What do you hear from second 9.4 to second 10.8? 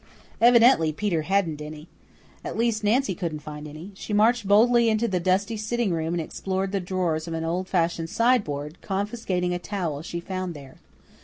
a towel she found there.